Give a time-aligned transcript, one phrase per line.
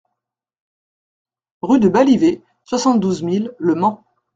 [1.61, 4.03] Rue de Balyver, soixante-douze mille Le Mans